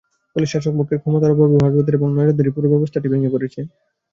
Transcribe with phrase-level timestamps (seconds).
[0.35, 3.61] ফলে শাসকপক্ষের ক্ষমতার অপব্যবহার রোধের এবং নজরদারির পুরো ব্যবস্থাটি ভেঙে পড়েছে।